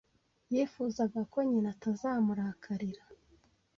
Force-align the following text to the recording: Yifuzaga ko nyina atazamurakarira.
Yifuzaga 0.53 1.19
ko 1.31 1.37
nyina 1.49 1.69
atazamurakarira. 1.75 3.03